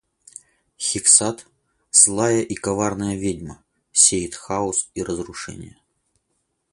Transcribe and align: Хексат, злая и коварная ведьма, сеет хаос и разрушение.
Хексат, 0.79 1.45
злая 1.91 2.41
и 2.41 2.55
коварная 2.55 3.15
ведьма, 3.19 3.63
сеет 3.91 4.33
хаос 4.33 4.89
и 4.95 5.03
разрушение. 5.03 5.77